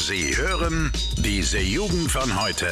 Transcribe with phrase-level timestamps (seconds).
[0.00, 2.68] Sie hören diese Jugend von heute.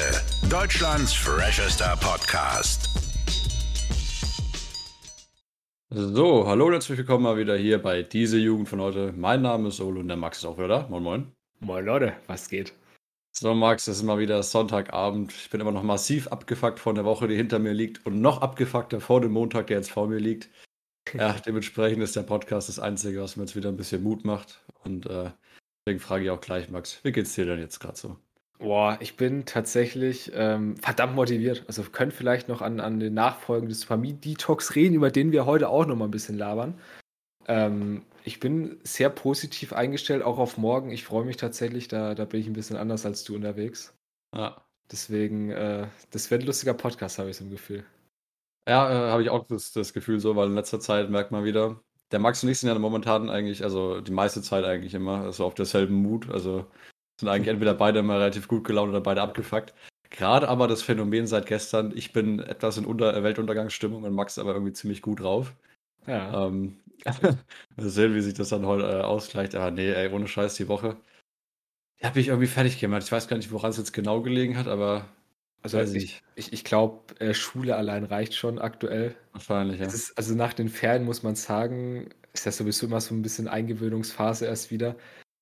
[0.48, 2.88] Deutschlands freshester Podcast.
[5.90, 9.12] So, hallo und herzlich willkommen mal wieder hier bei diese Jugend von heute.
[9.16, 10.86] Mein Name ist Olo und der Max ist auch wieder da.
[10.88, 11.32] Moin, moin.
[11.58, 12.72] Moin Leute, was geht?
[13.32, 15.32] So, Max, es ist mal wieder Sonntagabend.
[15.32, 18.40] Ich bin immer noch massiv abgefuckt von der Woche, die hinter mir liegt und noch
[18.40, 20.48] abgefuckter vor dem Montag, der jetzt vor mir liegt.
[21.14, 24.64] Ja, dementsprechend ist der Podcast das Einzige, was mir jetzt wieder ein bisschen Mut macht.
[24.82, 25.30] Und äh,
[25.86, 28.16] deswegen frage ich auch gleich, Max, wie geht's dir denn jetzt gerade so?
[28.58, 31.64] Boah, ich bin tatsächlich ähm, verdammt motiviert.
[31.68, 35.44] Also wir können vielleicht noch an, an den Nachfolgen des Familien-Detox reden, über den wir
[35.44, 36.80] heute auch noch mal ein bisschen labern.
[37.48, 40.90] Ähm, ich bin sehr positiv eingestellt, auch auf morgen.
[40.90, 43.94] Ich freue mich tatsächlich, da, da bin ich ein bisschen anders als du unterwegs.
[44.34, 47.84] Ja, Deswegen, äh, das wird ein lustiger Podcast, habe ich so ein Gefühl.
[48.68, 51.44] ja äh, habe ich auch das, das Gefühl so, weil in letzter Zeit merkt man
[51.44, 51.80] wieder,
[52.12, 55.44] der Max und ich sind ja momentan eigentlich, also die meiste Zeit eigentlich immer, also
[55.44, 56.30] auf derselben Mut.
[56.30, 56.66] Also
[57.20, 59.74] sind eigentlich entweder beide immer relativ gut gelaunt oder beide abgefuckt.
[60.10, 64.52] Gerade aber das Phänomen seit gestern, ich bin etwas in Unter Weltuntergangsstimmung und Max aber
[64.52, 65.54] irgendwie ziemlich gut drauf.
[66.06, 66.46] Ja.
[66.46, 66.78] Ähm,
[67.76, 69.54] mal sehen, wie sich das dann heute äh, ausgleicht.
[69.54, 70.96] Aber nee, ey, ohne Scheiß die Woche.
[72.00, 73.02] Die habe ich irgendwie fertig gemacht.
[73.04, 75.06] Ich weiß gar nicht, woran es jetzt genau gelegen hat, aber
[75.66, 79.16] Also weiß ich ich, ich, glaube, äh, Schule allein reicht schon aktuell.
[79.32, 79.86] Wahrscheinlich, ja.
[79.86, 83.48] Ist, also nach den Ferien muss man sagen, ist das sowieso immer so ein bisschen
[83.48, 84.96] Eingewöhnungsphase erst wieder.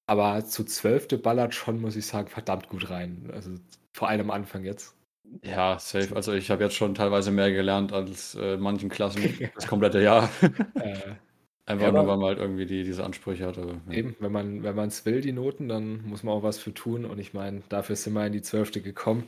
[0.07, 3.31] Aber zu zwölfte ballert schon, muss ich sagen, verdammt gut rein.
[3.33, 3.51] Also
[3.93, 4.97] vor allem am Anfang jetzt.
[5.43, 6.15] Ja, safe.
[6.15, 9.23] Also ich habe jetzt schon teilweise mehr gelernt als äh, manchen Klassen
[9.55, 10.31] das komplette Jahr.
[10.75, 11.15] Äh,
[11.67, 13.57] Einfach Ja, nur, weil man halt irgendwie die, diese Ansprüche hat.
[13.57, 13.93] Aber, ja.
[13.93, 16.75] eben, wenn man wenn man es will, die Noten, dann muss man auch was für
[16.75, 17.07] tun.
[17.07, 19.25] Und ich meine, dafür sind wir in die zwölfte gekommen,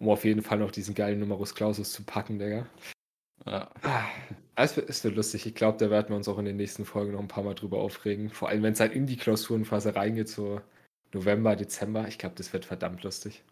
[0.00, 2.66] um auf jeden Fall noch diesen geilen Numerus Clausus zu packen, Digga.
[3.46, 3.70] Ja.
[3.82, 4.04] Ah,
[4.56, 5.46] Es wird, es wird lustig.
[5.46, 7.54] Ich glaube, da werden wir uns auch in den nächsten Folgen noch ein paar Mal
[7.54, 8.30] drüber aufregen.
[8.30, 10.60] Vor allem, wenn es halt in die Klausurenphase reingeht, so
[11.12, 12.08] November, Dezember.
[12.08, 13.42] Ich glaube, das wird verdammt lustig.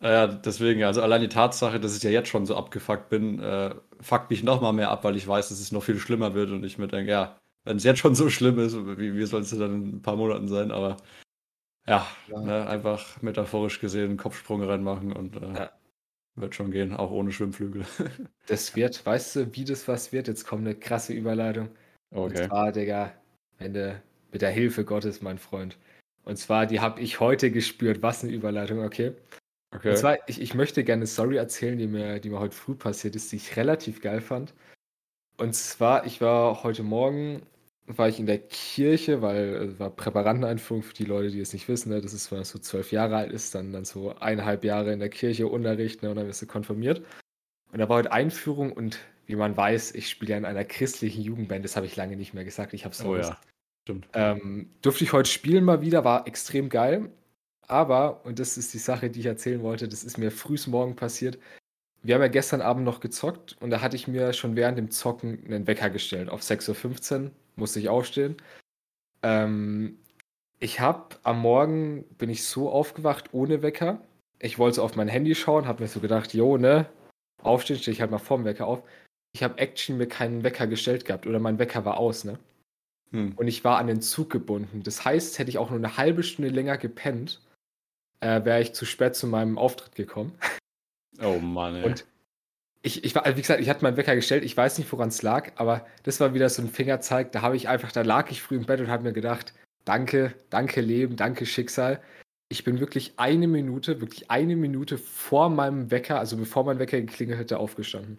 [0.00, 3.74] Ja, deswegen, also allein die Tatsache, dass ich ja jetzt schon so abgefuckt bin, äh,
[4.00, 6.50] fuckt mich noch mal mehr ab, weil ich weiß, dass es noch viel schlimmer wird
[6.50, 9.40] und ich mir denke, ja, wenn es jetzt schon so schlimm ist, wie, wie soll
[9.40, 10.70] es dann in ein paar Monaten sein?
[10.70, 10.98] Aber
[11.86, 12.40] ja, Ja.
[12.40, 15.70] Ne, einfach metaphorisch gesehen einen Kopfsprung reinmachen und äh, Ja.
[16.36, 17.84] Wird schon gehen, auch ohne Schwimmflügel.
[18.48, 20.28] Das wird, weißt du, wie das was wird?
[20.28, 21.68] Jetzt kommt eine krasse Überleitung.
[22.10, 22.46] Und okay.
[22.46, 23.12] zwar, Digga,
[23.58, 25.76] wenn du, mit der Hilfe Gottes, mein Freund.
[26.24, 28.02] Und zwar, die habe ich heute gespürt.
[28.02, 29.14] Was eine Überleitung, okay?
[29.74, 29.90] Okay.
[29.90, 32.74] Und zwar, ich, ich möchte gerne eine Story erzählen, die mir, die mir heute früh
[32.74, 34.54] passiert ist, die ich relativ geil fand.
[35.38, 37.42] Und zwar, ich war heute Morgen,
[37.86, 41.68] war ich in der Kirche, weil äh, war Präparanteneinführung für die Leute, die es nicht
[41.68, 41.90] wissen.
[41.90, 42.00] Ne?
[42.00, 44.98] Das ist, wenn man so zwölf Jahre alt ist, dann, dann so eineinhalb Jahre in
[44.98, 46.10] der Kirche Unterricht ne?
[46.10, 47.02] und dann wirst du konfirmiert.
[47.72, 51.22] Und da war heute Einführung und wie man weiß, ich spiele ja in einer christlichen
[51.22, 52.74] Jugendband, das habe ich lange nicht mehr gesagt.
[52.74, 53.36] Ich habe es oh ja,
[53.82, 54.08] stimmt.
[54.14, 57.10] ähm, durfte ich heute spielen mal wieder, war extrem geil.
[57.68, 60.94] Aber, und das ist die Sache, die ich erzählen wollte, das ist mir frühs morgen
[60.94, 61.38] passiert.
[62.02, 64.92] Wir haben ja gestern Abend noch gezockt und da hatte ich mir schon während dem
[64.92, 66.28] Zocken einen Wecker gestellt.
[66.28, 68.36] Auf 6.15 Uhr musste ich aufstehen.
[69.22, 69.98] Ähm,
[70.58, 74.00] ich habe am Morgen, bin ich so aufgewacht ohne Wecker.
[74.38, 76.86] Ich wollte so auf mein Handy schauen, habe mir so gedacht, jo, ne,
[77.42, 78.82] aufstehen, stehe ich halt mal vorm Wecker auf.
[79.34, 82.38] Ich habe Action mir keinen Wecker gestellt gehabt oder mein Wecker war aus, ne?
[83.12, 83.34] Hm.
[83.36, 84.82] und ich war an den Zug gebunden.
[84.82, 87.40] Das heißt, hätte ich auch nur eine halbe Stunde länger gepennt,
[88.20, 90.36] äh, wäre ich zu spät zu meinem Auftritt gekommen.
[91.22, 91.84] Oh Mann, ey.
[91.84, 92.04] Und
[92.82, 95.08] ich, ich war, also wie gesagt, ich hatte meinen Wecker gestellt, ich weiß nicht, woran
[95.08, 98.30] es lag, aber das war wieder so ein Fingerzeig, da habe ich einfach, da lag
[98.30, 99.54] ich früh im Bett und habe mir gedacht,
[99.84, 102.02] danke, danke Leben, danke Schicksal.
[102.48, 107.00] Ich bin wirklich eine Minute, wirklich eine Minute vor meinem Wecker, also bevor mein Wecker
[107.00, 108.18] geklingelt hätte, aufgestanden.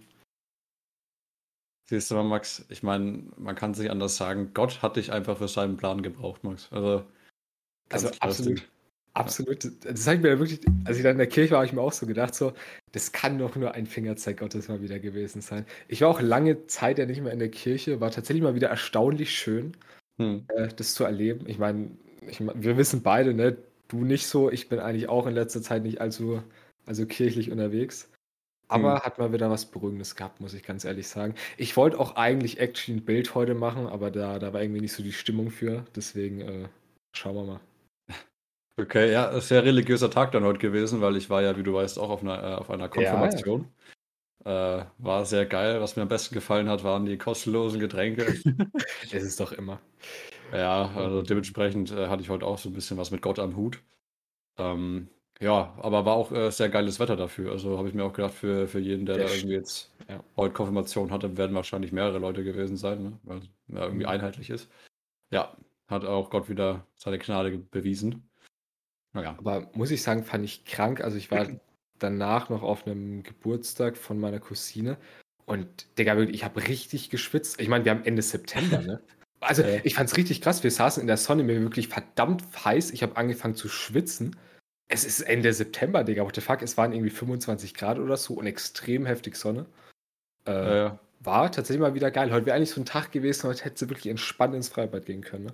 [1.89, 5.37] Siehst du mal, Max, ich meine, man kann sich anders sagen, Gott hat dich einfach
[5.37, 6.67] für seinen Plan gebraucht, Max.
[6.71, 7.05] Also,
[7.89, 8.67] Also absolut.
[9.17, 9.63] Absolut.
[9.83, 11.81] Das habe ich mir wirklich, als ich dann in der Kirche war, habe ich mir
[11.81, 12.53] auch so gedacht, so,
[12.91, 15.65] das kann doch nur ein Fingerzeig Gottes mal wieder gewesen sein.
[15.87, 18.69] Ich war auch lange Zeit ja nicht mehr in der Kirche, war tatsächlich mal wieder
[18.69, 19.75] erstaunlich schön,
[20.19, 20.45] Hm.
[20.49, 21.47] äh, das zu erleben.
[21.49, 21.91] Ich meine,
[22.27, 25.61] ich mein, wir wissen beide, ne, du nicht so, ich bin eigentlich auch in letzter
[25.63, 26.43] Zeit nicht allzu,
[26.85, 28.11] also kirchlich unterwegs.
[28.69, 29.01] Aber Hm.
[29.03, 31.35] hat mal wieder was Beruhigendes gehabt, muss ich ganz ehrlich sagen.
[31.57, 34.93] Ich wollte auch eigentlich actually ein Bild heute machen, aber da, da war irgendwie nicht
[34.93, 35.85] so die Stimmung für.
[35.95, 36.69] Deswegen äh,
[37.15, 37.61] schauen wir mal.
[38.79, 41.97] Okay, ja, sehr religiöser Tag dann heute gewesen, weil ich war ja, wie du weißt,
[41.97, 43.67] auch auf einer, äh, auf einer Konfirmation.
[44.45, 45.81] Äh, war sehr geil.
[45.81, 48.25] Was mir am besten gefallen hat, waren die kostenlosen Getränke.
[49.01, 49.79] Es ist doch immer.
[50.53, 53.55] ja, also dementsprechend äh, hatte ich heute auch so ein bisschen was mit Gott am
[53.55, 53.81] Hut.
[54.57, 55.09] Ähm,
[55.39, 57.51] ja, aber war auch äh, sehr geiles Wetter dafür.
[57.51, 60.23] Also habe ich mir auch gedacht, für, für jeden, der Der da irgendwie jetzt ja.
[60.35, 63.19] heute Konfirmation hatte, werden wahrscheinlich mehrere Leute gewesen sein, ne?
[63.23, 64.11] weil es ja irgendwie Mhm.
[64.11, 64.69] einheitlich ist.
[65.31, 65.55] Ja,
[65.87, 68.29] hat auch Gott wieder seine Gnade bewiesen.
[69.17, 69.35] Naja.
[69.39, 71.01] Aber muss ich sagen, fand ich krank.
[71.01, 71.47] Also ich war
[71.99, 74.97] danach noch auf einem Geburtstag von meiner Cousine
[75.45, 75.67] und
[75.97, 77.59] Digga, wirklich, ich habe richtig geschwitzt.
[77.59, 79.01] Ich meine, wir haben Ende September, ne?
[79.39, 79.79] Also Ja.
[79.83, 80.63] ich fand es richtig krass.
[80.63, 82.89] Wir saßen in der Sonne, mir wirklich verdammt heiß.
[82.89, 84.35] Ich habe angefangen zu schwitzen.
[84.87, 86.23] Es ist Ende September, Digga.
[86.23, 86.63] What the fuck?
[86.63, 89.67] Es waren irgendwie 25 Grad oder so und extrem heftig Sonne.
[90.47, 90.99] Äh, Ja, ja.
[91.19, 92.31] War tatsächlich mal wieder geil.
[92.31, 95.21] Heute wäre eigentlich so ein Tag gewesen, heute hätte sie wirklich entspannt ins Freibad gehen
[95.21, 95.45] können.
[95.45, 95.53] Ne?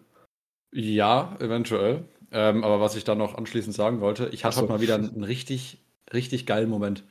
[0.74, 2.06] Ja, eventuell.
[2.34, 4.66] Ähm, aber was ich da noch anschließend sagen wollte, ich hatte so.
[4.66, 5.78] mal wieder einen, richtig,
[6.12, 7.04] richtig geilen Moment.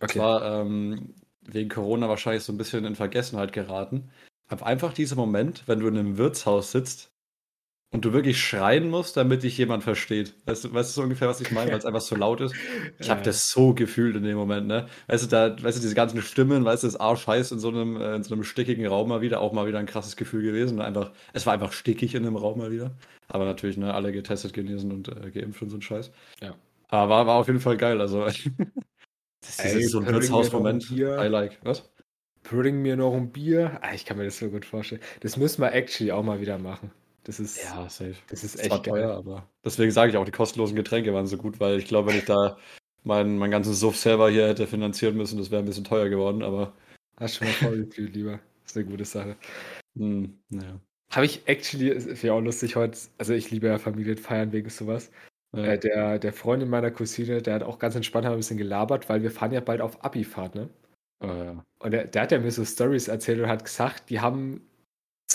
[0.00, 4.10] Und zwar ähm, wegen Corona wahrscheinlich so ein bisschen in Vergessenheit geraten.
[4.46, 7.10] Aber einfach dieser Moment, wenn du in einem Wirtshaus sitzt
[7.90, 10.34] und du wirklich schreien musst, damit dich jemand versteht.
[10.44, 12.54] Weißt du, weißt du so ungefähr, was ich meine, weil es einfach so laut ist?
[12.98, 14.86] Ich habe das so gefühlt in dem Moment, ne?
[15.06, 17.96] Weißt du, da, weißt du, diese ganzen Stimmen, weißt du, das Arschheiß in so einem,
[17.96, 20.82] äh, in so einem stickigen Raum mal wieder, auch mal wieder ein krasses Gefühl gewesen.
[20.82, 22.94] Einfach, es war einfach stickig in dem Raum mal wieder.
[23.28, 26.10] Aber natürlich, ne, alle getestet, genesen und äh, geimpft und so ein Scheiß.
[26.42, 26.54] Ja.
[26.88, 28.00] Aber war, war auf jeden Fall geil.
[28.02, 28.36] Also, das
[29.48, 30.90] ist Ey, so ein Wirtshausmoment.
[30.90, 31.58] I like.
[31.62, 31.90] Was?
[32.42, 33.78] Bring mir noch ein Bier.
[33.82, 35.00] Ah, ich kann mir das so gut vorstellen.
[35.20, 36.90] Das müssen wir actually auch mal wieder machen.
[37.28, 38.14] Das ist, Ja, safe.
[38.30, 41.60] das ist echt teuer, aber deswegen sage ich auch, die kostenlosen Getränke waren so gut,
[41.60, 42.56] weil ich glaube, wenn ich da
[43.04, 46.42] meinen mein ganzen Suff selber hier hätte finanzieren müssen, das wäre ein bisschen teuer geworden,
[46.42, 46.72] aber
[47.18, 48.40] Hast schon mal vorgefühlt, lieber.
[48.62, 49.36] Das ist eine gute Sache.
[49.94, 50.80] hm, naja.
[51.10, 55.10] Habe ich actually, ist ja auch lustig heute, also ich liebe ja Familienfeiern wegen sowas.
[55.54, 55.64] Ja.
[55.64, 59.22] Äh, der, der Freundin meiner Cousine, der hat auch ganz entspannt ein bisschen gelabert, weil
[59.22, 60.70] wir fahren ja bald auf Abi-Fahrt, ne?
[61.20, 61.64] Oh, ja.
[61.80, 64.62] Und der, der hat ja mir so Stories erzählt und hat gesagt, die haben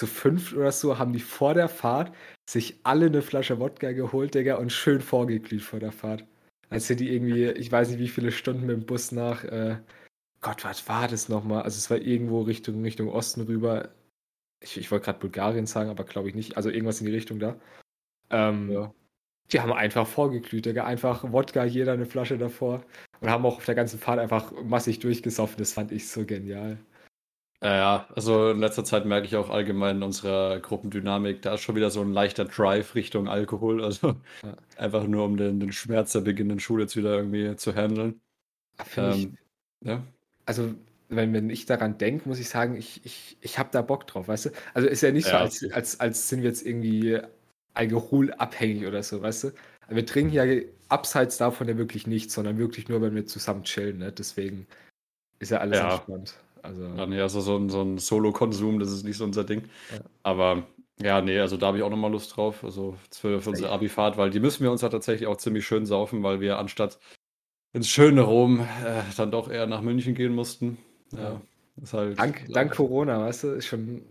[0.04, 2.14] zu fünf oder so, haben die vor der Fahrt
[2.50, 6.26] sich alle eine Flasche Wodka geholt, Digga, und schön vorgeglüht vor der Fahrt.
[6.70, 9.78] Als sind die irgendwie, ich weiß nicht wie viele Stunden mit dem Bus nach, äh,
[10.42, 11.64] Gott, was war das nochmal?
[11.64, 13.94] Also es war irgendwo Richtung, Richtung Osten rüber.
[14.62, 16.58] Ich, ich wollte gerade Bulgarien sagen, aber glaube ich nicht.
[16.58, 17.56] Also irgendwas in die Richtung da.
[18.30, 18.94] Ähm, Ja.
[19.52, 20.86] Die haben einfach vorgeglüht, Digga.
[20.86, 22.84] Einfach Wodka, jeder eine Flasche davor.
[23.22, 25.58] Und haben auch auf der ganzen Fahrt einfach massig durchgesoffen.
[25.60, 26.78] Das fand ich so genial.
[27.64, 31.76] Ja, also in letzter Zeit merke ich auch allgemein in unserer Gruppendynamik, da ist schon
[31.76, 33.82] wieder so ein leichter Drive Richtung Alkohol.
[33.84, 34.56] Also Ja.
[34.78, 38.22] einfach nur um den, den Schmerz der beginnenden Schule jetzt wieder irgendwie zu handeln.
[38.84, 39.38] Find ich, Ähm,
[39.82, 40.04] ja.
[40.46, 40.74] also,
[41.10, 44.28] wenn, wenn ich daran denke, muss ich sagen, ich, ich, ich habe da Bock drauf,
[44.28, 44.50] weißt du?
[44.74, 45.74] Also ist ja nicht so, Ja, als, okay.
[45.74, 47.20] als, als sind wir jetzt irgendwie
[47.74, 49.52] alkoholabhängig oder so, weißt du?
[49.90, 50.44] Wir trinken ja
[50.90, 54.12] abseits davon ja wirklich nichts, sondern wirklich nur, wenn wir zusammen chillen, ne?
[54.12, 54.68] Deswegen
[55.40, 55.82] ist ja alles Ja.
[55.82, 56.36] entspannt.
[56.64, 59.64] Also, Ja, nee, also so ein, so ein Solo-Konsum, das ist nicht so unser Ding.
[59.92, 60.00] Ja.
[60.24, 60.64] Aber
[61.02, 62.64] ja, nee, also da habe ich auch nochmal Lust drauf.
[62.64, 63.72] Also für, für unsere.
[63.72, 67.00] Abi-Fahrt, weil die müssen wir uns ja tatsächlich auch ziemlich schön saufen, weil wir anstatt
[67.74, 70.78] ins schöne Rom äh, dann doch eher nach München gehen mussten.
[71.12, 71.42] Ja, Ja.
[71.82, 72.20] ist halt.
[72.20, 74.04] dank, dank Corona, weißt du, ist schon.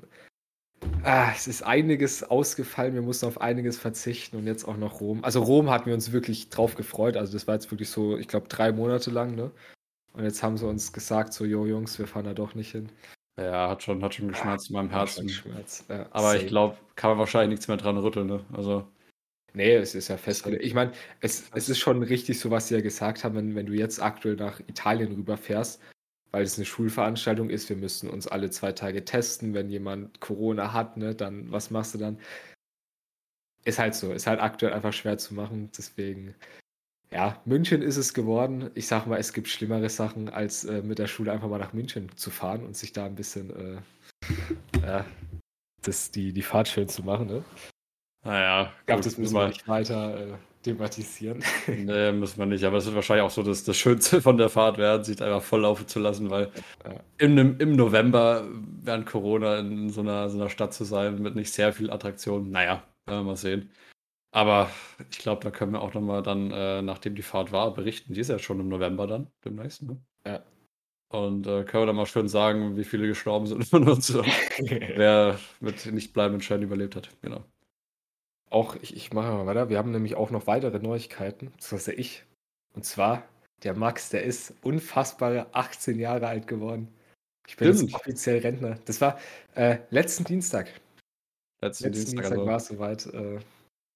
[1.04, 5.22] Ah, es ist einiges ausgefallen, wir mussten auf einiges verzichten und jetzt auch noch Rom.
[5.22, 7.16] Also Rom hatten wir uns wirklich drauf gefreut.
[7.16, 9.52] Also das war jetzt wirklich so, ich glaube, drei Monate lang, ne?
[10.12, 12.90] Und jetzt haben sie uns gesagt, so, jo Jungs, wir fahren da doch nicht hin.
[13.38, 15.28] Ja, hat schon, hat schon geschmerzt in meinem Herzen.
[15.28, 15.84] Schmerz.
[15.88, 16.46] Ja, Aber ich safe.
[16.50, 18.44] glaube, kann man wahrscheinlich nichts mehr dran rütteln, ne?
[18.52, 18.86] Also,
[19.54, 20.64] Nee, es ist ja festgelegt.
[20.64, 23.66] Ich meine, es, es ist schon richtig, so was sie ja gesagt haben, wenn, wenn
[23.66, 25.80] du jetzt aktuell nach Italien rüberfährst,
[26.30, 29.52] weil es eine Schulveranstaltung ist, wir müssen uns alle zwei Tage testen.
[29.52, 32.18] Wenn jemand Corona hat, ne, dann was machst du dann?
[33.64, 35.70] Ist halt so, ist halt aktuell einfach schwer zu machen.
[35.76, 36.34] Deswegen,
[37.12, 38.70] ja, München ist es geworden.
[38.74, 41.72] Ich sag mal, es gibt schlimmere Sachen, als äh, mit der Schule einfach mal nach
[41.72, 43.50] München zu fahren und sich da ein bisschen
[44.80, 45.02] äh,
[45.82, 47.26] das, die, die Fahrt schön zu machen.
[47.26, 47.44] Ne?
[48.24, 51.42] naja, Ich glaube, das müssen wir nicht weiter äh, thematisieren.
[51.66, 54.48] Nee, muss man nicht, aber es wird wahrscheinlich auch so das, das Schönste von der
[54.48, 56.50] Fahrt werden, sich einfach voll laufen zu lassen, weil
[56.84, 57.00] Ja.
[57.18, 58.46] im, im November
[58.82, 62.50] während Corona in so einer, so einer Stadt zu sein mit nicht sehr viel Attraktion,
[62.50, 63.70] naja, werden wir mal sehen.
[64.32, 64.70] Aber
[65.10, 68.14] ich glaube, da können wir auch nochmal dann, äh, nachdem die Fahrt war, berichten.
[68.14, 70.00] Die ist ja schon im November dann, demnächst, ne?
[70.26, 70.42] Ja.
[71.10, 74.14] Und äh, können wir dann mal schön sagen, wie viele gestorben sind von uns
[74.58, 77.10] wer mit nicht bleibenden Schäden überlebt hat.
[77.20, 77.44] Genau.
[78.48, 79.68] Auch, ich, ich mache mal weiter.
[79.68, 82.24] Wir haben nämlich auch noch weitere Neuigkeiten, beziehungsweise ich.
[82.74, 83.28] Und zwar,
[83.62, 86.88] der Max, der ist unfassbare 18 Jahre alt geworden.
[87.46, 88.78] Ich bin jetzt offiziell Rentner.
[88.86, 89.18] Das war
[89.54, 90.68] äh, letzten Dienstag.
[91.60, 92.46] Letzten Letzten Dienstag, Dienstag also.
[92.46, 93.06] war es soweit.
[93.06, 93.40] Äh,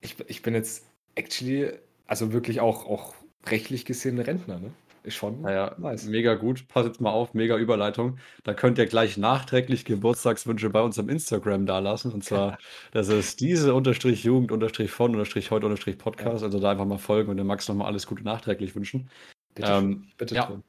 [0.00, 1.72] ich, ich bin jetzt actually,
[2.06, 3.14] also wirklich auch, auch
[3.46, 4.72] rechtlich gesehen Rentner, ne?
[5.06, 6.06] Ist schon Naja, nice.
[6.06, 6.66] mega gut.
[6.66, 8.18] Pass jetzt mal auf, mega Überleitung.
[8.42, 12.10] Da könnt ihr gleich nachträglich Geburtstagswünsche bei uns am Instagram dalassen.
[12.10, 12.58] Und zwar,
[12.90, 16.42] das ist diese unterstrich Jugend unterstrich von unterstrich heute unterstrich Podcast.
[16.42, 19.08] Also da einfach mal folgen und dem Max nochmal alles Gute nachträglich wünschen.
[19.54, 20.12] Bitte, ähm, schön.
[20.18, 20.46] bitte ja.
[20.46, 20.64] drum.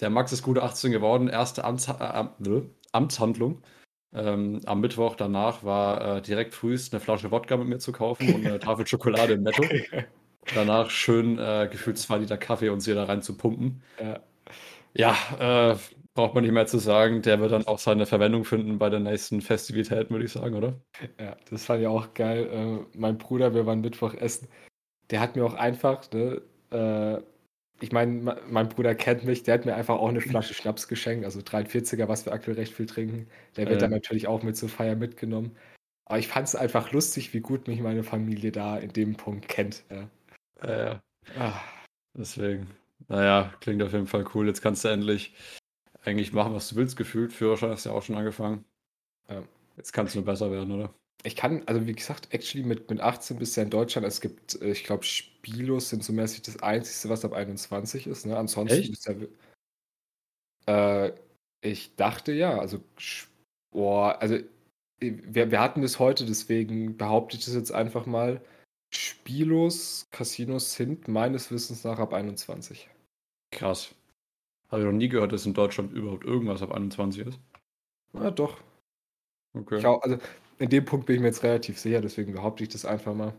[0.00, 3.62] Der Max ist gute 18 geworden, erste Amts, äh, nö, Amtshandlung.
[4.16, 8.34] Ähm, am Mittwoch danach war äh, direkt frühst eine Flasche Wodka mit mir zu kaufen
[8.34, 9.62] und eine Tafel Schokolade im Netto.
[10.54, 13.82] Danach schön äh, gefühlt zwei Liter Kaffee uns hier da rein zu pumpen.
[14.00, 14.20] Ja.
[14.94, 15.76] Ja, äh,
[16.14, 17.20] braucht man nicht mehr zu sagen.
[17.22, 20.80] Der wird dann auch seine Verwendung finden bei der nächsten Festivität, würde ich sagen, oder?
[21.20, 22.48] Ja, das fand ich auch geil.
[22.50, 24.48] Äh, mein Bruder, wir waren Mittwoch essen.
[25.10, 27.20] Der hat mir auch einfach, ne, äh,
[27.80, 31.24] ich meine, mein Bruder kennt mich, der hat mir einfach auch eine Flasche Schnaps geschenkt,
[31.24, 33.28] also 43er, was wir aktuell recht viel trinken.
[33.56, 33.80] Der wird Äh.
[33.80, 35.56] dann natürlich auch mit zur Feier mitgenommen.
[36.06, 39.48] Aber ich fand es einfach lustig, wie gut mich meine Familie da in dem Punkt
[39.48, 39.84] kennt.
[39.90, 40.08] Ja.
[40.92, 40.98] Äh,
[41.38, 41.60] Ah,
[42.14, 42.68] deswegen.
[43.08, 44.46] Naja, klingt auf jeden Fall cool.
[44.46, 45.34] Jetzt kannst du endlich
[46.04, 47.32] eigentlich machen, was du willst, gefühlt.
[47.32, 48.64] Führerschein hast du ja auch schon angefangen.
[49.28, 49.42] Ja.
[49.76, 50.94] Jetzt kann es nur besser werden, oder?
[51.26, 54.06] Ich kann, also wie gesagt, actually mit, mit 18 bist du ja in Deutschland.
[54.06, 58.26] Es gibt, äh, ich glaube, Spielos sind so mäßig das Einzige, was ab 21 ist.
[58.26, 58.36] Ne?
[58.36, 58.90] Ansonsten Echt?
[58.90, 59.28] bist du
[60.68, 61.06] ja.
[61.06, 61.14] Äh,
[61.62, 62.80] ich dachte ja, also,
[63.72, 64.44] boah, also äh,
[65.00, 68.40] wir, wir hatten das heute, deswegen behaupte ich das jetzt einfach mal.
[68.94, 72.88] Spielos, Casinos sind meines Wissens nach ab 21.
[73.50, 73.96] Krass.
[74.68, 77.40] Habe ich noch nie gehört, dass in Deutschland überhaupt irgendwas ab 21 ist.
[78.12, 78.60] Ja, doch.
[79.54, 79.78] Okay.
[79.78, 80.18] Ich auch, also
[80.58, 83.34] in dem Punkt bin ich mir jetzt relativ sicher, deswegen behaupte ich das einfach mal.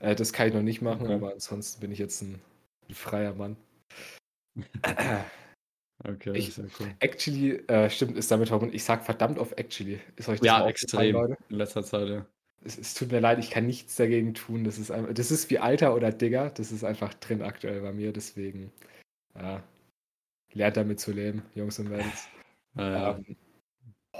[0.00, 1.14] Äh, das kann ich noch nicht machen, Okay.
[1.14, 2.40] aber ansonsten bin ich jetzt ein,
[2.88, 3.56] ein freier Mann.
[6.06, 6.88] Okay, Ich- sehr cool.
[6.98, 8.74] Actually, äh, stimmt, ist damit verbunden.
[8.74, 10.00] Ich sag verdammt auf actually.
[10.16, 11.12] Ist euch das Ja, extrem.
[11.12, 11.36] Leute?
[11.48, 12.26] In letzter Zeit, ja.
[12.64, 14.64] Es, es tut mir leid, ich kann nichts dagegen tun.
[14.64, 16.50] Das ist einfach, das ist wie Alter oder Digger.
[16.50, 18.72] Das ist einfach drin aktuell bei mir, deswegen
[19.34, 19.62] ja,
[20.52, 22.28] lernt damit zu leben, Jungs und Mädels.
[22.76, 23.24] Ähm,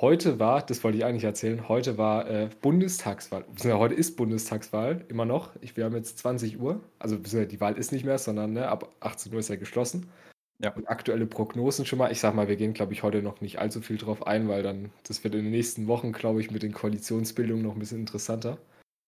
[0.01, 3.45] heute war, das wollte ich eigentlich erzählen, heute war äh, Bundestagswahl.
[3.65, 5.51] Heute ist Bundestagswahl, immer noch.
[5.61, 6.81] Ich, wir haben jetzt 20 Uhr.
[6.99, 10.11] Also die Wahl ist nicht mehr, sondern ne, ab 18 Uhr ist ja geschlossen.
[10.59, 10.73] Ja.
[10.73, 12.13] Und aktuelle Prognosen schon mal.
[12.13, 14.63] Ich sag mal, wir gehen, glaube ich, heute noch nicht allzu viel drauf ein, weil
[14.63, 18.01] dann, das wird in den nächsten Wochen, glaube ich, mit den Koalitionsbildungen noch ein bisschen
[18.01, 18.59] interessanter.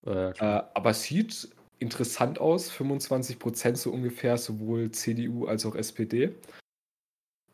[0.02, 0.34] klar.
[0.38, 2.70] Äh, aber es sieht interessant aus.
[2.70, 6.34] 25 Prozent so ungefähr, sowohl CDU als auch SPD.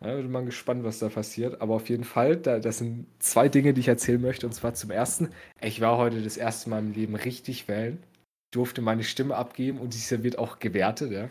[0.04, 1.61] Ja, bin mal gespannt, was da passiert.
[1.61, 4.47] Aber auf jeden Fall, da, das sind zwei Dinge, die ich erzählen möchte.
[4.47, 5.30] Und zwar zum ersten,
[5.61, 8.02] ich war heute das erste Mal im Leben richtig wählen.
[8.52, 11.12] Durfte meine Stimme abgeben und diese wird auch gewertet.
[11.12, 11.30] Ja.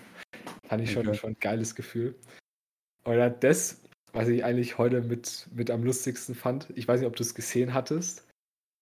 [0.68, 1.18] Fand ich schon, Okay.
[1.18, 2.16] schon ein geiles Gefühl.
[3.04, 3.82] Oder das,
[4.14, 7.36] was ich eigentlich heute mit, mit am lustigsten fand, ich weiß nicht, ob du es
[7.36, 8.28] gesehen hattest.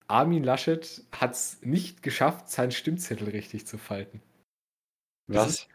[0.08, 4.22] Armin Laschet hat es nicht geschafft, seinen Stimmzettel richtig zu falten.
[5.28, 5.68] Was?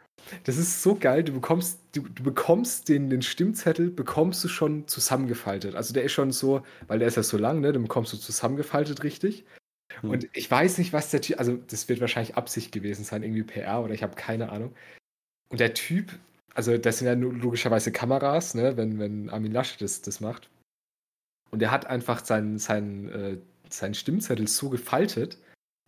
[0.45, 1.23] Das ist so geil.
[1.25, 5.75] Du bekommst, du, du bekommst den, den Stimmzettel, bekommst du schon zusammengefaltet.
[5.75, 7.73] Also der ist schon so, weil der ist ja so lang, ne?
[7.73, 9.45] Den bekommst du zusammengefaltet richtig.
[10.01, 10.11] Hm.
[10.11, 13.43] Und ich weiß nicht, was der Typ, also das wird wahrscheinlich Absicht gewesen sein, irgendwie
[13.43, 14.75] PR oder ich habe keine Ahnung.
[15.51, 16.19] Und der Typ,
[16.55, 20.49] also das sind ja nur logischerweise Kameras, ne, wenn, wenn Armin Laschet das, das macht.
[21.51, 25.39] Und er hat einfach seinen, seinen, äh, seinen Stimmzettel so gefaltet,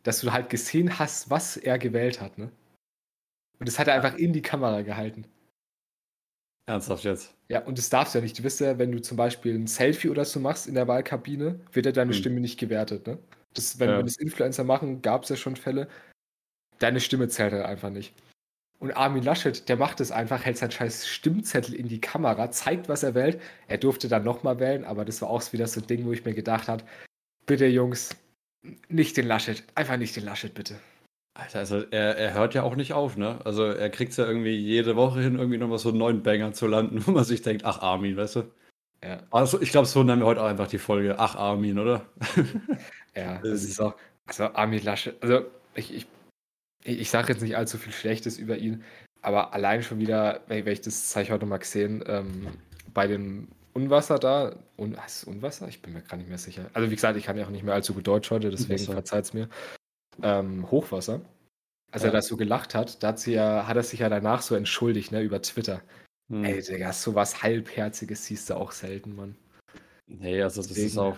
[0.03, 2.51] dass du halt gesehen hast, was er gewählt hat, ne?
[3.59, 5.27] Und das hat er einfach in die Kamera gehalten.
[6.69, 7.35] Ernsthaft jetzt?
[7.49, 8.39] Ja, und das darfst du ja nicht.
[8.39, 11.61] Du wirst ja, wenn du zum Beispiel ein Selfie oder so machst in der Wahlkabine,
[11.73, 12.19] wird ja deine Hm.
[12.19, 13.19] Stimme nicht gewertet, ne?
[13.55, 13.99] Das, wenn, Ja.
[13.99, 15.89] wenn das Influencer machen, gab es ja schon Fälle.
[16.79, 18.15] Deine Stimme zählt halt einfach nicht.
[18.79, 22.89] Und Armin Laschet, der macht es einfach, hält seinen scheiß Stimmzettel in die Kamera, zeigt,
[22.91, 23.41] was er wählt.
[23.69, 26.25] Er durfte dann nochmal wählen, aber das war auch wieder so ein Ding, wo ich
[26.27, 26.85] mir gedacht habe,
[27.47, 28.11] bitte Jungs,
[28.89, 30.79] nicht den Laschet, einfach nicht den Laschet, bitte.
[31.39, 33.39] Alter, also er, er hört ja auch nicht auf, ne?
[33.45, 36.53] Also er kriegt es ja irgendwie jede Woche hin, irgendwie nochmal so einen neuen Banger
[36.53, 38.43] zu landen, wo man sich denkt, ach Armin, weißt du?
[39.05, 42.07] Ja, Also ich glaube, so nennen wir heute auch einfach die Folge, ach Armin, oder?
[43.15, 43.95] ja, Das das ist- auch,
[44.27, 46.07] also Armin Laschet, also ich, ich,
[46.85, 48.83] ich, sage jetzt nicht allzu viel Schlechtes über ihn,
[49.23, 52.49] aber allein schon wieder, wenn, ich das zeige heute mal gesehen, ähm,
[52.95, 55.69] bei dem Unwasser da, Un, heißt es Unwasser?
[55.69, 56.71] Ich bin mir gar nicht mehr sicher.
[56.73, 58.93] Also wie gesagt, ich kann ja auch nicht mehr allzu gut Deutsch heute, deswegen Unwasser.
[58.95, 59.49] verzeiht's mir.
[60.23, 61.21] Ähm, Hochwasser.
[61.93, 62.09] Als Ja.
[62.09, 64.55] er das so gelacht hat, da hat, sie ja, hat er sich ja danach so
[64.55, 65.83] entschuldigt, ne, über Twitter.
[66.31, 66.45] Hm.
[66.45, 69.37] Ey, Digga, sowas Halbherziges siehst du auch selten, Mann.
[70.09, 71.17] Nee, also das ist Deswegen- auch,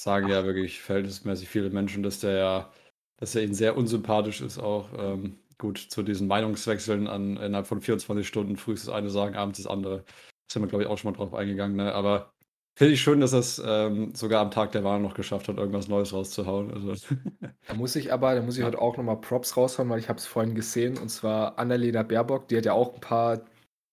[0.00, 2.72] sagen ja wirklich verhältnismäßig viele Menschen, dass der ja,
[3.18, 4.88] dass er ihnen sehr unsympathisch ist auch.
[4.96, 9.34] Ähm, gut, zu diesen Meinungswechseln an innerhalb von 24 Stunden, früh ist das eine sagen,
[9.36, 10.04] abends das andere.
[10.50, 11.92] Sind wir, glaube ich, auch schon mal drauf eingegangen, ne?
[11.94, 12.32] Aber
[12.74, 15.58] finde ich schön, dass er es ähm, sogar am Tag der Wahl noch geschafft hat,
[15.58, 16.72] irgendwas Neues rauszuhauen.
[16.72, 16.94] Also,
[17.66, 20.18] Da muss ich aber, da muss ich heute auch nochmal Props raushauen, weil ich habe
[20.18, 23.40] es vorhin gesehen, und zwar Annalena Baerbock, die hat ja auch ein paar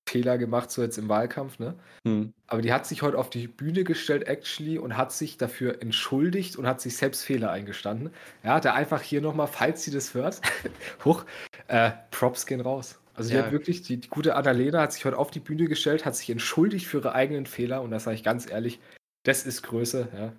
[0.07, 1.75] Fehler gemacht, so jetzt im Wahlkampf, ne?
[2.05, 2.33] hm.
[2.47, 6.55] Aber die hat sich heute auf die Bühne gestellt, actually, und hat sich dafür entschuldigt
[6.55, 8.11] und hat sich selbst Fehler eingestanden.
[8.43, 10.41] Ja, da einfach hier nochmal, falls sie das hört,
[11.05, 11.25] hoch,
[11.67, 12.99] äh, Props gehen raus.
[13.17, 13.45] Also die Ja.
[13.45, 16.29] hat wirklich, die, die gute Annalena hat sich heute auf die Bühne gestellt, hat sich
[16.29, 18.79] entschuldigt für ihre eigenen Fehler und das sage ich ganz ehrlich,
[19.23, 20.33] das ist Größe, ja.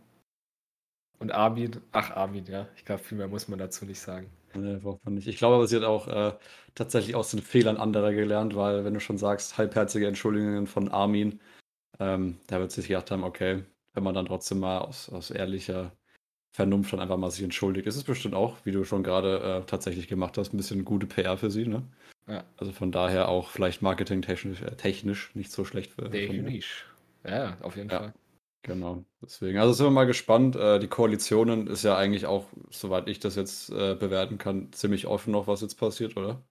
[1.19, 4.31] Und Armin, ach Armin, ja, ich glaube, viel mehr muss man dazu nicht sagen.
[4.55, 5.27] Nee, braucht man nicht.
[5.27, 6.33] Ich glaube aber, sie hat auch äh,
[6.75, 11.41] tatsächlich aus den Fehlern anderer gelernt, weil wenn du schon sagst, halbherzige Entschuldigungen von Armin,
[12.01, 15.93] ähm, da wird sich gedacht haben, okay, wenn man dann trotzdem mal aus, aus ehrlicher
[16.53, 19.67] Vernunft dann einfach mal sich entschuldigt, ist es bestimmt auch, wie du schon gerade äh,
[19.67, 21.83] tatsächlich gemacht hast, ein bisschen gute PR für sie, ne?
[22.27, 22.45] Ja.
[22.57, 26.09] Also von daher auch vielleicht marketingtechnisch äh, technisch nicht so schlecht für.
[26.09, 26.87] Definitiv.
[27.25, 27.99] Ja, auf jeden Ja.
[27.99, 28.15] Fall.
[28.63, 29.59] Genau, deswegen.
[29.59, 30.57] Also sind wir mal gespannt.
[30.57, 35.07] Äh, die Koalitionen ist ja eigentlich auch, soweit ich das jetzt äh, bewerten kann, ziemlich
[35.07, 36.43] offen noch, was jetzt passiert, oder?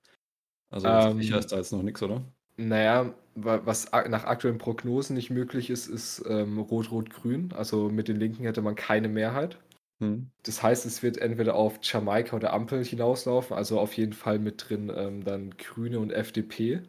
[0.69, 2.23] Also Ähm, sicher ist da jetzt noch nichts, oder?
[2.55, 7.53] Naja, wa- was nach aktuellen Prognosen nicht möglich ist, ist ähm, Rot-Rot-Grün.
[7.55, 9.57] Also mit den Linken hätte man keine Mehrheit.
[9.99, 10.29] Hm.
[10.43, 14.69] Das heißt, es wird entweder auf Jamaika oder Ampel hinauslaufen, also auf jeden Fall mit
[14.69, 16.83] drin ähm, dann Grüne und FDP.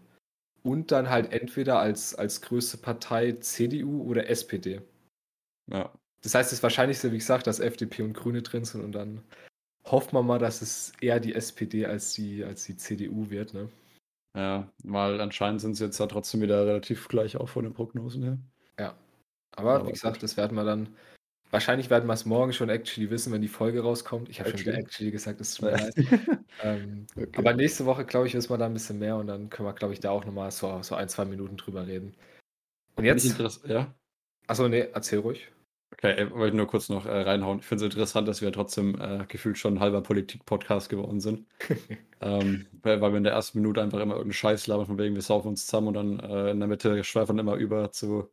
[0.62, 4.82] Und dann halt entweder als, als größte Partei CDU oder SPD.
[5.70, 5.92] Ja.
[6.22, 9.22] Das heißt, das Wahrscheinlichste, wie gesagt, dass FDP und Grüne drin sind und dann
[9.84, 13.68] hofft man mal, dass es eher die SPD als die, als die CDU wird, ne?
[14.36, 18.22] Ja, weil anscheinend sind sie jetzt ja trotzdem wieder relativ gleich auch von den Prognosen
[18.22, 18.38] her.
[19.58, 20.22] Aber Aber wie gesagt, gut.
[20.22, 20.94] das werden wir dann.
[21.50, 24.28] Wahrscheinlich werden wir es morgen schon actually wissen, wenn die Folge rauskommt.
[24.28, 25.10] Ich habe schon wieder Actually.
[25.10, 25.94] gesagt, das tut mir leid.
[26.60, 27.38] Ähm, Okay.
[27.38, 29.72] Aber nächste Woche, glaube ich, wissen wir da ein bisschen mehr und dann können wir,
[29.74, 32.14] glaube ich, da auch nochmal so, so ein, zwei Minuten drüber reden.
[32.96, 33.38] Und jetzt.
[33.64, 33.94] Ja.
[34.48, 35.48] Achso, nee, erzähl ruhig.
[35.92, 37.60] Okay, äh, wollte ich nur kurz noch äh, reinhauen.
[37.60, 41.46] Ich finde es interessant, dass wir trotzdem äh, gefühlt schon ein halber Politik-Podcast geworden sind.
[42.20, 45.14] ähm, weil, weil wir in der ersten Minute einfach immer irgendeinen Scheiß labern, von wegen
[45.14, 48.30] wir saufen uns zusammen und dann äh, in der Mitte schweifern immer über zu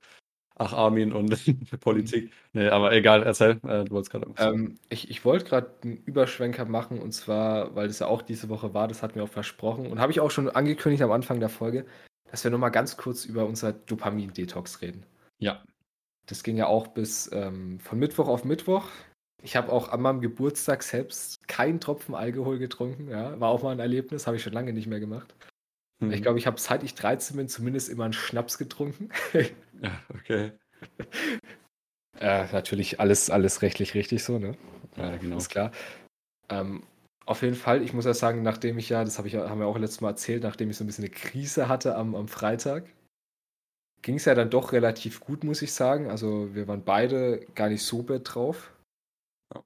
[0.57, 1.29] Ach Armin und
[1.81, 2.31] Politik.
[2.53, 3.59] Nee, aber egal, erzähl.
[3.67, 4.27] Äh, du wolltest gerade.
[4.37, 8.47] Ähm, ich ich wollte gerade einen Überschwenker machen und zwar, weil das ja auch diese
[8.47, 11.41] Woche war, das hat mir auch versprochen und habe ich auch schon angekündigt am Anfang
[11.41, 11.85] der Folge,
[12.31, 15.05] dass wir nochmal ganz kurz über unser Dopamin-Detox reden.
[15.39, 15.61] Ja.
[16.25, 18.89] Das ging ja auch bis ähm, von Mittwoch auf Mittwoch.
[19.43, 23.09] Ich habe auch an meinem Geburtstag selbst keinen Tropfen Alkohol getrunken.
[23.09, 25.35] Ja, war auch mal ein Erlebnis, habe ich schon lange nicht mehr gemacht.
[25.99, 26.11] Hm.
[26.11, 29.09] Ich glaube, ich habe seit ich 13 bin zumindest immer einen Schnaps getrunken.
[29.81, 30.51] Ja, okay.
[32.19, 34.57] äh, natürlich alles, alles rechtlich richtig so, ne?
[34.97, 35.37] Ja, genau.
[35.37, 35.71] Ist klar.
[36.49, 36.83] Ähm,
[37.25, 39.67] auf jeden Fall, ich muss ja sagen, nachdem ich ja, das habe ich haben wir
[39.67, 42.85] auch letztes Mal erzählt, nachdem ich so ein bisschen eine Krise hatte am, am Freitag,
[44.03, 46.09] ging es ja dann doch relativ gut, muss ich sagen.
[46.11, 48.71] Also wir waren beide gar nicht so bad drauf.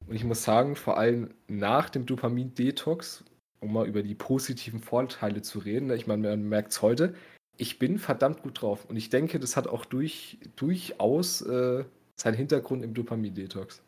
[0.08, 3.26] Und ich muss sagen, vor allem nach dem Dopamin-Detox,
[3.60, 7.14] um mal über die positiven Vorteile zu reden, ne, ich meine, man merkt es heute,
[7.60, 8.86] ich bin verdammt gut drauf.
[8.86, 11.84] Und ich denke, das hat auch durch, durchaus äh,
[12.16, 13.84] seinen Hintergrund im Dopamin-Detox.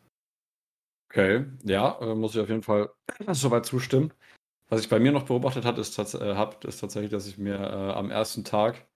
[1.10, 2.90] Okay, ja, äh, muss ich auf jeden Fall
[3.32, 4.12] soweit zustimmen.
[4.68, 7.56] Was ich bei mir noch beobachtet hat, ist, äh, hab, ist tatsächlich, dass ich mir
[7.56, 8.86] äh, am ersten Tag,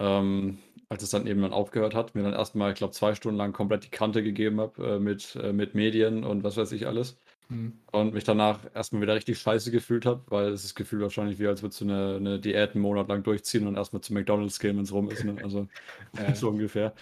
[0.00, 3.38] ähm, als es dann eben dann aufgehört hat, mir dann erstmal, ich glaube, zwei Stunden
[3.38, 6.86] lang komplett die Kante gegeben habe äh, mit, äh, mit Medien und was weiß ich
[6.86, 7.18] alles.
[7.48, 7.72] Hm.
[7.92, 11.46] Und mich danach erstmal wieder richtig scheiße gefühlt habe, weil es ist Gefühl wahrscheinlich wie,
[11.46, 14.76] als würdest du eine, eine Diät einen Monat lang durchziehen und erstmal zu McDonalds gehen,
[14.76, 15.24] wenn es rum ist.
[15.24, 15.36] Ne?
[15.42, 15.68] Also
[16.18, 16.34] Ja.
[16.34, 16.94] so ungefähr.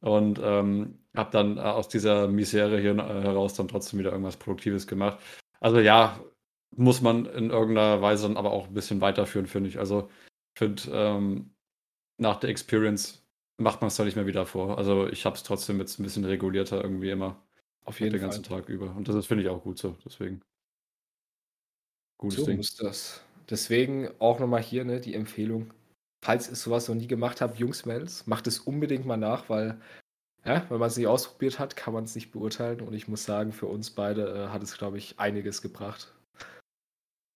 [0.00, 4.36] Und ähm, habe dann äh, aus dieser Misere hier äh, heraus dann trotzdem wieder irgendwas
[4.36, 5.18] Produktives gemacht.
[5.60, 6.18] Also ja,
[6.76, 9.78] muss man in irgendeiner Weise dann aber auch ein bisschen weiterführen, finde ich.
[9.78, 10.08] Also
[10.54, 11.54] ich finde, ähm,
[12.18, 13.24] nach der Experience
[13.58, 14.78] macht man es dann nicht mehr wieder vor.
[14.78, 17.42] Also ich habe es trotzdem jetzt ein bisschen regulierter irgendwie immer
[17.84, 18.28] Auf den jeden Fall.
[18.28, 18.94] ganzen Tag über.
[18.94, 19.96] Und das ist, finde ich, auch gut so.
[20.04, 20.40] Deswegen.
[22.18, 22.56] Gutes So Ding.
[22.58, 23.24] muss das.
[23.50, 25.72] Deswegen auch nochmal hier ne, die Empfehlung.
[26.24, 29.80] Falls ihr sowas noch nie gemacht habt, Jungs, Mädels, macht es unbedingt mal nach, weil,
[30.44, 32.80] ja, wenn man es nicht ausprobiert hat, kann man es nicht beurteilen.
[32.80, 36.14] Und ich muss sagen, für uns beide äh, hat es, glaube ich, einiges gebracht.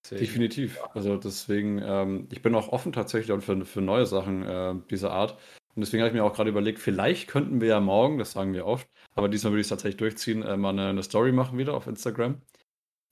[0.05, 0.81] Deswegen, Definitiv.
[0.95, 5.37] Also deswegen, ähm, ich bin auch offen tatsächlich für, für neue Sachen äh, dieser Art.
[5.77, 8.55] Und deswegen habe ich mir auch gerade überlegt, vielleicht könnten wir ja morgen, das sagen
[8.55, 11.59] wir oft, aber diesmal würde ich es tatsächlich durchziehen, äh, mal eine, eine Story machen
[11.59, 12.41] wieder auf Instagram,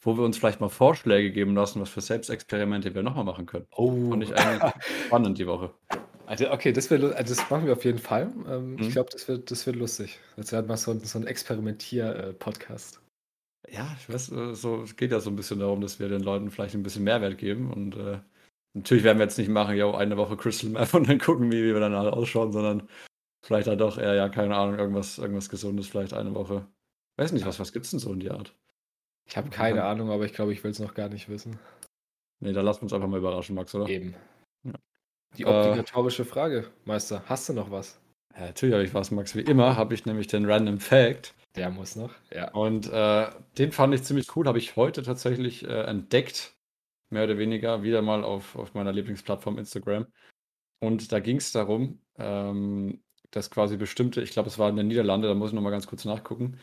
[0.00, 3.66] wo wir uns vielleicht mal Vorschläge geben lassen, was für Selbstexperimente wir nochmal machen können.
[3.76, 4.72] Oh, Fand ich eigentlich
[5.06, 5.74] spannend die Woche.
[6.26, 8.32] also, okay, das, lu- also das machen wir auf jeden Fall.
[8.48, 8.92] Ähm, Ich Mhm.
[8.92, 10.18] glaube, das wird, das wird lustig.
[10.38, 13.00] Jetzt werden wir so, ein- so ein Experimentier-Podcast.
[13.70, 16.22] Ja, ich weiß, äh, so, es geht ja so ein bisschen darum, dass wir den
[16.22, 17.70] Leuten vielleicht ein bisschen Mehrwert geben.
[17.72, 18.18] Und äh,
[18.74, 21.62] natürlich werden wir jetzt nicht machen, ja, eine Woche Crystal Meth und dann gucken, wie,
[21.64, 22.88] wie wir dann alle ausschauen, sondern
[23.44, 26.66] vielleicht halt doch eher, ja, keine Ahnung, irgendwas, irgendwas Gesundes, vielleicht eine Woche.
[27.16, 28.54] Weiß nicht, was, was gibt's denn so in die Art?
[29.26, 31.58] Ich habe keine Ahnung, aber ich glaube, ich will es noch gar nicht wissen.
[32.40, 33.88] Nee, da lassen wir uns einfach mal überraschen, Max, oder?
[33.88, 34.14] Eben.
[34.64, 34.72] Ja.
[35.38, 35.46] Die Äh.
[35.46, 37.22] obligatorische Frage, Meister.
[37.26, 37.98] Hast du noch was?
[38.34, 39.34] Ja, natürlich habe ich was, Max.
[39.34, 41.34] Wie immer habe ich nämlich den Random Fact.
[41.56, 42.50] Der muss noch, ja.
[42.50, 46.52] Und äh, den fand ich ziemlich cool, habe ich heute tatsächlich äh, entdeckt,
[47.10, 50.06] mehr oder weniger, wieder mal auf, auf meiner Lieblingsplattform Instagram.
[50.80, 54.88] Und da ging es darum, ähm, dass quasi bestimmte, ich glaube, es war in den
[54.88, 56.58] Niederlanden, da muss ich nochmal ganz kurz nachgucken,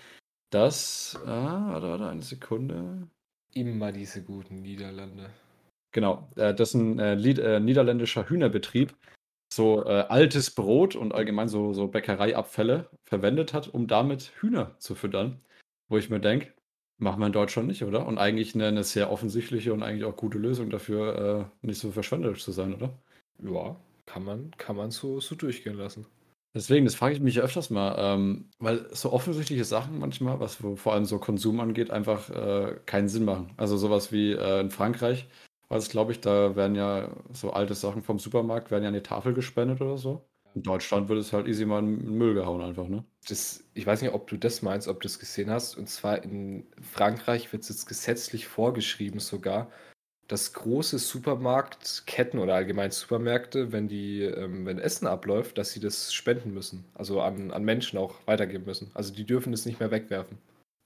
[0.52, 3.08] dass, ah, warte, warte, eine Sekunde.
[3.54, 5.30] Immer diese guten Niederlande.
[5.92, 8.96] Genau, äh, das ist ein äh, Lied, äh, niederländischer Hühnerbetrieb,
[9.54, 14.96] so äh, altes Brot und allgemein so, so Bäckereiabfälle verwendet hat, um damit Hühner zu
[14.96, 15.42] füttern.
[15.90, 16.54] Wo ich mir denke,
[17.02, 18.06] machen wir in Deutschland nicht, oder?
[18.06, 21.92] Und eigentlich eine, eine sehr offensichtliche und eigentlich auch gute Lösung dafür, äh, nicht so
[21.92, 22.94] verschwenderisch zu sein, oder?
[23.40, 26.06] Ja, kann man, kann man so, so durchgehen lassen.
[26.54, 30.94] Deswegen, das frage ich mich öfters mal, ähm, weil so offensichtliche Sachen manchmal, was vor
[30.94, 33.54] allem so Konsum angeht, einfach äh, keinen Sinn machen.
[33.58, 35.28] Also sowas wie äh, in Frankreich,
[35.70, 38.94] war es glaube ich, da werden ja so alte Sachen vom Supermarkt, werden ja an
[38.94, 40.26] die Tafel gespendet oder so.
[40.56, 43.04] In Deutschland wird es halt easy mal in den Müll gehauen einfach, ne?
[43.28, 45.78] Das, ich weiß nicht, ob du das meinst, ob du es gesehen hast.
[45.78, 49.72] Und zwar in Frankreich wird es jetzt gesetzlich vorgeschrieben sogar,
[50.28, 56.14] dass große Supermarktketten oder allgemein Supermärkte, wenn die, ähm, wenn Essen abläuft, dass sie das
[56.14, 56.86] spenden müssen.
[56.96, 58.92] Also an, an Menschen auch weitergeben müssen.
[58.94, 60.38] Also die dürfen es nicht mehr wegwerfen.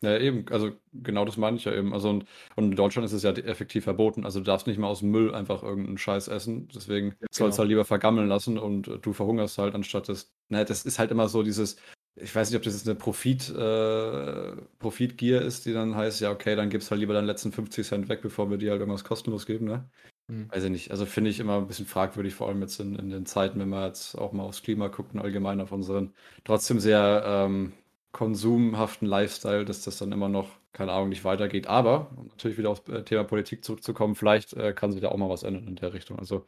[0.02, 1.94] Ja, eben, also genau das meine ich ja eben.
[1.94, 4.26] Also und, und in Deutschland ist es ja effektiv verboten.
[4.26, 6.68] Also du darfst nicht mal aus dem Müll einfach irgendeinen Scheiß essen.
[6.74, 7.58] Deswegen ja, sollst du genau.
[7.58, 10.32] halt lieber vergammeln lassen und du verhungerst halt, anstatt das.
[10.50, 11.78] Ne, das ist halt immer so dieses,
[12.16, 16.32] ich weiß nicht, ob das jetzt eine Profit, äh, Profitgier ist, die dann heißt, ja,
[16.32, 19.04] okay, dann gibst halt lieber deinen letzten 50 Cent weg, bevor wir dir halt irgendwas
[19.04, 19.90] kostenlos geben, ne?
[20.28, 20.50] Hm.
[20.52, 20.92] Weiß ich nicht.
[20.92, 23.70] Also finde ich immer ein bisschen fragwürdig, vor allem jetzt in, in den Zeiten, wenn
[23.70, 27.74] wir jetzt auch mal aufs Klima gucken, allgemein auf unseren trotzdem sehr ähm,
[28.16, 31.68] konsumhaften Lifestyle, dass das dann immer noch, keine Ahnung, nicht weitergeht.
[31.68, 35.18] Aber, um natürlich wieder aufs äh, Thema Politik zurückzukommen, vielleicht äh, kann sich da auch
[35.18, 36.18] mal was ändern in der Richtung.
[36.18, 36.46] Also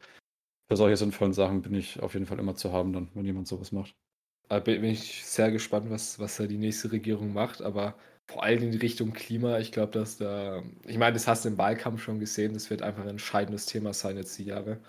[0.70, 3.48] für solche sinnvollen Sachen bin ich auf jeden Fall immer zu haben, dann, wenn jemand
[3.48, 3.94] sowas macht.
[4.48, 7.94] Da bin ich sehr gespannt, was, was da die nächste Regierung macht, aber
[8.26, 11.58] vor allem in Richtung Klima, ich glaube, dass da, ich meine, das hast du im
[11.58, 14.80] Wahlkampf schon gesehen, das wird einfach ein entscheidendes Thema sein jetzt die Jahre.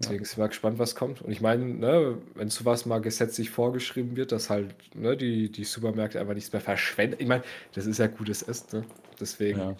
[0.00, 0.28] Deswegen ja.
[0.28, 1.22] sind wir gespannt, was kommt.
[1.22, 5.64] Und ich meine, ne, wenn sowas mal gesetzlich vorgeschrieben wird, dass halt ne, die, die
[5.64, 7.16] Supermärkte einfach nichts mehr verschwenden.
[7.18, 8.80] Ich meine, das ist ja gutes Essen.
[8.80, 8.86] Ne?
[9.20, 9.76] Deswegen, ja.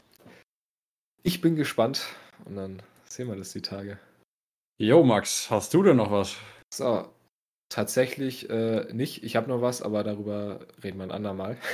[1.22, 2.06] ich bin gespannt
[2.44, 3.98] und dann sehen wir das die Tage.
[4.78, 6.36] Jo, Max, hast du denn noch was?
[6.72, 7.08] So,
[7.74, 9.24] Tatsächlich äh, nicht.
[9.24, 11.56] Ich habe noch was, aber darüber reden wir ein andermal.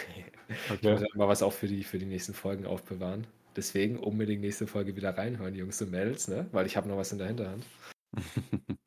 [0.75, 3.25] Ich muss ja mal was auch für die, für die nächsten Folgen aufbewahren.
[3.55, 6.49] Deswegen unbedingt nächste Folge wieder reinhören, Jungs und Mädels, ne?
[6.51, 7.65] weil ich habe noch was in der Hinterhand.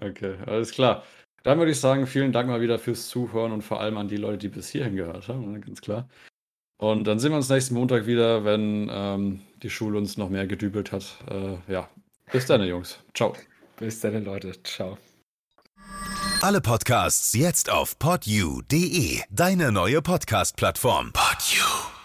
[0.00, 1.02] Okay, alles klar.
[1.42, 4.16] Dann würde ich sagen, vielen Dank mal wieder fürs Zuhören und vor allem an die
[4.16, 5.60] Leute, die bis hierhin gehört haben, ne?
[5.60, 6.08] ganz klar.
[6.78, 10.46] Und dann sehen wir uns nächsten Montag wieder, wenn ähm, die Schule uns noch mehr
[10.46, 11.18] gedübelt hat.
[11.28, 11.88] Äh, ja,
[12.30, 12.98] bis dann, Jungs.
[13.14, 13.34] Ciao.
[13.76, 14.62] Bis dann, Leute.
[14.62, 14.98] Ciao.
[16.40, 21.12] Alle Podcasts jetzt auf podyou.de, deine neue Podcast-Plattform.
[21.12, 21.97] Podyou.